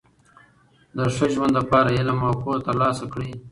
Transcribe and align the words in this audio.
د 0.95 0.97
ښه 1.15 1.25
ژوند 1.33 1.51
له 1.57 1.61
پاره 1.69 1.91
علم 1.97 2.19
او 2.27 2.33
پوهه 2.41 2.59
ترلاسه 2.67 3.05
کړئ! 3.13 3.29